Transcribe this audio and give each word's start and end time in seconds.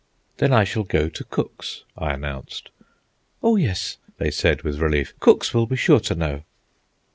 "Then 0.37 0.51
I 0.51 0.63
shall 0.63 0.81
go 0.83 1.09
to 1.09 1.23
Cook's," 1.23 1.83
I 1.95 2.13
announced. 2.13 2.69
"Oh 3.43 3.55
yes," 3.55 3.97
they 4.17 4.31
said, 4.31 4.63
with 4.63 4.79
relief. 4.79 5.13
"Cook's 5.19 5.53
will 5.53 5.67
be 5.67 5.75
sure 5.75 5.99
to 5.99 6.15
know." 6.15 6.41